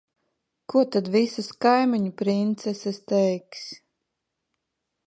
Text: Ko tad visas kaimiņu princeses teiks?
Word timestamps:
Ko 0.73 0.81
tad 0.95 1.11
visas 1.17 1.51
kaimiņu 1.67 2.11
princeses 2.23 3.01
teiks? 3.15 3.71